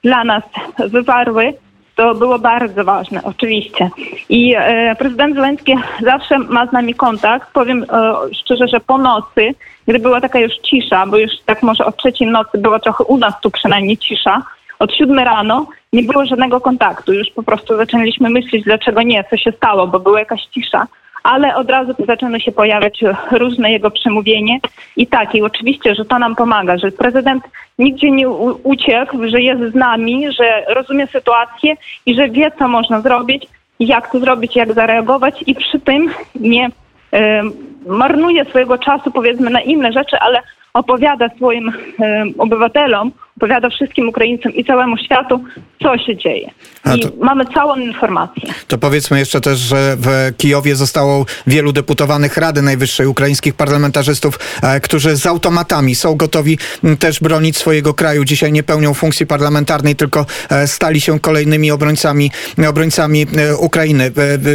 dla 0.04 0.24
nas 0.24 0.44
wywarły, 0.78 1.54
To 1.96 2.16
było 2.16 2.40
bardzo 2.40 2.84
ważne, 2.84 3.22
oczywiście. 3.24 3.90
I 4.30 4.56
e, 4.58 4.96
prezydent 4.96 5.36
Zelenski 5.36 5.76
zawsze 6.02 6.40
ma 6.40 6.66
z 6.68 6.72
nami 6.72 6.94
kontakt. 6.94 7.54
Powiem 7.54 7.84
e, 7.84 8.14
szczerze, 8.34 8.68
że 8.68 8.80
po 8.80 8.98
nocy, 8.98 9.56
gdy 9.88 10.00
była 10.00 10.22
taka 10.22 10.40
już 10.40 10.54
cisza, 10.58 11.06
bo 11.06 11.18
już 11.18 11.32
tak 11.46 11.64
może 11.64 11.86
o 11.86 11.92
trzeciej 11.92 12.28
nocy 12.28 12.58
była 12.58 12.80
trochę 12.80 13.04
u 13.04 13.18
nas 13.18 13.34
tu 13.42 13.52
przynajmniej 13.52 13.98
cisza, 13.98 14.42
od 14.80 14.94
siódmej 14.96 15.26
rano 15.26 15.68
nie 15.94 16.04
było 16.04 16.26
żadnego 16.26 16.62
kontaktu. 16.62 17.14
Już 17.14 17.28
po 17.36 17.44
prostu 17.44 17.78
zaczęliśmy 17.78 18.30
myśleć, 18.30 18.64
dlaczego 18.64 19.02
nie, 19.02 19.24
co 19.30 19.38
się 19.38 19.52
stało, 19.52 19.88
bo 19.88 20.00
była 20.00 20.20
jakaś 20.20 20.42
cisza. 20.46 20.88
Ale 21.24 21.56
od 21.56 21.70
razu 21.70 21.94
zaczęły 22.08 22.40
się 22.40 22.52
pojawiać 22.52 23.04
różne 23.32 23.72
jego 23.72 23.92
przemówienie. 23.92 24.60
I 24.98 25.08
tak, 25.08 25.36
i 25.36 25.42
oczywiście, 25.42 25.96
że 25.96 26.06
to 26.06 26.20
nam 26.20 26.36
pomaga, 26.36 26.78
że 26.78 26.92
prezydent 26.92 27.44
nigdzie 27.80 28.12
nie 28.12 28.30
uciekł, 28.64 29.18
że 29.28 29.42
jest 29.42 29.72
z 29.72 29.76
nami, 29.76 30.32
że 30.32 30.66
rozumie 30.76 31.08
sytuację 31.08 31.76
i 32.06 32.16
że 32.16 32.30
wie, 32.30 32.52
co 32.60 32.68
można 32.68 33.02
zrobić, 33.02 33.48
jak 33.80 34.12
to 34.12 34.20
zrobić, 34.20 34.56
jak 34.56 34.74
zareagować 34.74 35.44
i 35.48 35.56
przy 35.56 35.80
tym 35.80 36.10
nie 36.36 36.70
em, 37.12 37.52
marnuje 37.86 38.46
swojego 38.46 38.78
czasu 38.78 39.12
powiedzmy 39.12 39.50
na 39.50 39.62
inne 39.62 39.92
rzeczy, 39.92 40.18
ale 40.20 40.42
opowiada 40.74 41.30
swoim 41.30 41.72
em, 42.00 42.34
obywatelom, 42.38 43.12
opowiada 43.44 43.70
wszystkim 43.70 44.10
Ukraińcom 44.10 44.52
i 44.54 44.66
całemu 44.66 44.98
światu, 44.98 45.44
co 45.82 45.98
się 45.98 46.18
dzieje. 46.18 46.50
I 46.96 47.00
to- 47.00 47.10
mamy 47.22 47.46
całą 47.46 47.76
informację. 47.76 48.54
To 48.68 48.78
powiedzmy 48.78 49.20
jeszcze 49.20 49.42
też, 49.42 49.60
że 49.60 49.98
w 50.00 50.38
Kijowie 50.38 50.76
zostało 50.76 51.26
wielu 51.48 51.72
deputowanych 51.74 52.38
Rady 52.38 52.62
Najwyższej 52.62 53.08
ukraińskich 53.08 53.54
parlamentarzystów, 53.54 54.40
e, 54.62 54.80
którzy 54.80 55.16
z 55.16 55.26
automatami 55.26 55.96
są 55.96 56.16
gotowi 56.16 56.58
też 57.00 57.20
bronić 57.20 57.58
swojego 57.58 57.94
kraju. 57.94 58.26
Dzisiaj 58.26 58.52
nie 58.52 58.64
pełnią 58.64 58.94
funkcji 58.94 59.26
parlamentarnej, 59.26 59.96
tylko 59.96 60.26
e, 60.50 60.68
stali 60.68 61.02
się 61.02 61.20
kolejnymi 61.20 61.72
obrońcami, 61.72 62.32
obrońcami 62.70 63.26
e, 63.38 63.58
Ukrainy. 63.58 64.12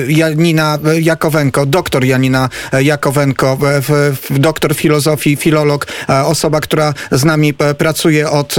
Janina 0.08 0.78
Jakowenko, 1.00 1.66
doktor 1.66 2.04
Janina 2.04 2.48
Jakowenko, 2.82 3.58
doktor 4.30 4.74
filozofii, 4.74 5.36
filolog, 5.36 5.86
osoba, 6.24 6.60
która 6.60 6.94
z 7.10 7.24
nami 7.24 7.54
pracuje 7.78 8.30
od, 8.30 8.56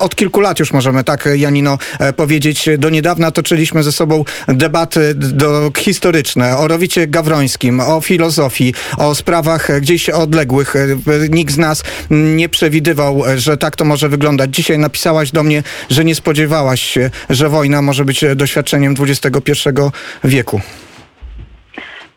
od 0.00 0.16
kilku 0.16 0.40
lat 0.40 0.58
już 0.58 0.72
możemy 0.72 1.04
tak, 1.04 1.26
e, 1.26 1.36
Janino, 1.36 1.78
e, 2.00 2.12
powiedzieć. 2.12 2.68
Do 2.78 2.90
niedawna 2.90 3.30
toczyliśmy 3.30 3.82
ze 3.82 3.92
sobą 3.92 4.24
debaty 4.48 5.14
do, 5.14 5.70
historyczne 5.76 6.56
o 6.56 6.68
Rowicie 6.68 7.06
Gawrońskim, 7.06 7.80
o 7.80 8.00
filozofii, 8.00 8.74
o 8.98 9.14
sprawach 9.14 9.80
gdzieś 9.80 10.10
odległych. 10.10 10.76
E, 10.76 10.86
Nikt 11.30 11.54
z 11.54 11.58
nas 11.58 11.84
nie 12.10 12.48
przewidywał, 12.48 13.22
że 13.36 13.56
tak 13.56 13.76
to 13.76 13.84
może 13.84 14.08
wyglądać. 14.08 14.54
Dzisiaj 14.54 14.78
napisałaś 14.78 15.30
do 15.30 15.42
mnie, 15.42 15.62
że 15.90 16.04
nie 16.04 16.14
spodziewałaś 16.14 16.82
się, 16.82 17.10
że 17.30 17.48
wojna 17.48 17.82
może 17.82 18.04
być 18.04 18.24
doświadczeniem 18.36 18.94
XXI 19.00 19.68
wieku. 20.24 20.60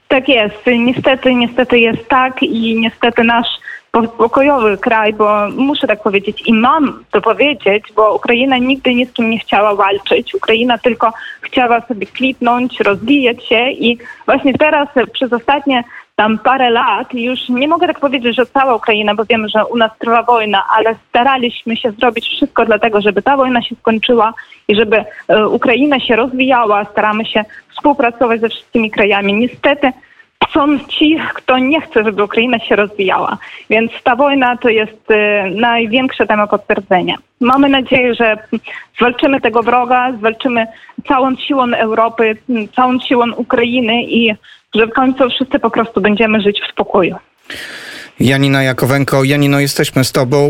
Tak 0.08 0.30
jest. 0.30 0.56
Niestety, 0.80 1.36
niestety 1.36 1.80
jest 1.80 2.08
tak 2.10 2.44
i 2.44 2.80
niestety 2.80 3.24
nasz 3.24 3.48
pokojowy 3.92 4.78
kraj, 4.78 5.14
bo 5.14 5.48
muszę 5.58 5.88
tak 5.88 6.04
powiedzieć 6.04 6.44
i 6.46 6.54
mam 6.54 7.04
to 7.12 7.22
powiedzieć, 7.22 7.84
bo 7.96 8.16
Ukraina 8.16 8.58
nigdy 8.58 8.94
ni 8.94 9.06
z 9.06 9.14
kim 9.14 9.30
nie 9.30 9.40
chciała 9.40 9.76
walczyć. 9.76 10.36
Ukraina 10.36 10.78
tylko 10.78 11.14
chciała 11.42 11.82
sobie 11.82 12.06
klipnąć, 12.06 12.80
rozwijać 12.80 13.46
się 13.46 13.72
i 13.72 13.98
właśnie 14.26 14.54
teraz 14.54 14.90
przez 15.14 15.34
ostatnie 15.34 15.84
tam 16.16 16.38
parę 16.38 16.70
lat, 16.70 17.14
już 17.14 17.50
nie 17.50 17.68
mogę 17.68 17.88
tak 17.88 18.00
powiedzieć, 18.00 18.36
że 18.36 18.46
cała 18.46 18.76
Ukraina, 18.76 19.16
bo 19.16 19.26
wiemy, 19.26 19.50
że 19.50 19.66
u 19.66 19.78
nas 19.78 19.92
trwa 20.00 20.24
wojna, 20.24 20.64
ale 20.78 20.96
staraliśmy 21.10 21.78
się 21.78 21.92
zrobić 21.92 22.26
wszystko 22.26 22.66
dlatego, 22.66 23.02
żeby 23.02 23.22
ta 23.22 23.38
wojna 23.38 23.62
się 23.62 23.76
skończyła 23.76 24.34
i 24.68 24.76
żeby 24.76 25.06
e, 25.28 25.48
Ukraina 25.48 26.00
się 26.00 26.16
rozwijała. 26.16 26.86
Staramy 26.86 27.26
się 27.26 27.46
współpracować 27.70 28.42
ze 28.42 28.50
wszystkimi 28.50 28.92
krajami. 28.92 29.34
Niestety 29.34 29.92
są 30.54 30.80
ci, 30.80 31.18
kto 31.34 31.58
nie 31.58 31.82
chce, 31.82 32.04
żeby 32.04 32.24
Ukraina 32.24 32.60
się 32.60 32.76
rozwijała. 32.76 33.38
Więc 33.70 33.92
ta 34.04 34.16
wojna 34.16 34.58
to 34.58 34.70
jest 34.70 35.12
e, 35.12 35.50
największe 35.50 36.28
temat 36.28 36.50
potwierdzenia. 36.50 37.16
Mamy 37.40 37.70
nadzieję, 37.70 38.16
że 38.16 38.38
zwalczymy 38.98 39.42
tego 39.42 39.64
wroga, 39.64 40.12
zwalczymy 40.18 40.68
całą 41.08 41.36
siłą 41.36 41.74
Europy, 41.74 42.38
całą 42.76 43.00
siłą 43.00 43.32
Ukrainy 43.32 44.04
i 44.04 44.34
że 44.76 44.88
w 44.88 44.94
końcu 44.94 45.30
wszyscy 45.30 45.60
po 45.60 45.70
prostu 45.70 46.02
będziemy 46.02 46.42
żyć 46.42 46.62
w 46.62 46.72
spokoju. 46.72 47.16
Janina 48.20 48.64
Jakowenko, 48.64 49.24
Janino, 49.24 49.60
jesteśmy 49.60 50.04
z 50.04 50.12
tobą. 50.12 50.38